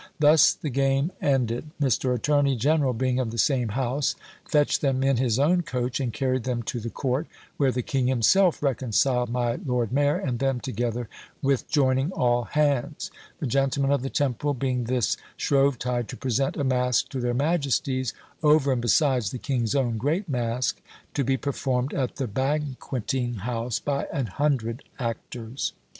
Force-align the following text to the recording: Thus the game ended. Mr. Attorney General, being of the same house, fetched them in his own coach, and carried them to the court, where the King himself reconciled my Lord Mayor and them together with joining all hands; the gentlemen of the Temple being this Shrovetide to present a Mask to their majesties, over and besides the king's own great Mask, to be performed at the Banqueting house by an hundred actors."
Thus 0.17 0.53
the 0.55 0.71
game 0.71 1.11
ended. 1.21 1.69
Mr. 1.79 2.15
Attorney 2.15 2.55
General, 2.55 2.91
being 2.91 3.19
of 3.19 3.29
the 3.29 3.37
same 3.37 3.69
house, 3.69 4.15
fetched 4.47 4.81
them 4.81 5.03
in 5.03 5.17
his 5.17 5.37
own 5.37 5.61
coach, 5.61 5.99
and 5.99 6.11
carried 6.11 6.43
them 6.43 6.63
to 6.63 6.79
the 6.79 6.89
court, 6.89 7.27
where 7.57 7.71
the 7.71 7.83
King 7.83 8.07
himself 8.07 8.63
reconciled 8.63 9.29
my 9.29 9.59
Lord 9.63 9.91
Mayor 9.91 10.15
and 10.17 10.39
them 10.39 10.59
together 10.59 11.07
with 11.43 11.69
joining 11.69 12.11
all 12.13 12.45
hands; 12.45 13.11
the 13.39 13.45
gentlemen 13.45 13.91
of 13.91 14.01
the 14.01 14.09
Temple 14.09 14.55
being 14.55 14.85
this 14.85 15.17
Shrovetide 15.37 16.07
to 16.07 16.17
present 16.17 16.57
a 16.57 16.63
Mask 16.63 17.07
to 17.09 17.19
their 17.19 17.35
majesties, 17.35 18.11
over 18.41 18.71
and 18.71 18.81
besides 18.81 19.29
the 19.29 19.37
king's 19.37 19.75
own 19.75 19.99
great 19.99 20.27
Mask, 20.27 20.81
to 21.13 21.23
be 21.23 21.37
performed 21.37 21.93
at 21.93 22.15
the 22.15 22.25
Banqueting 22.25 23.35
house 23.41 23.77
by 23.77 24.07
an 24.11 24.25
hundred 24.25 24.83
actors." 24.97 25.73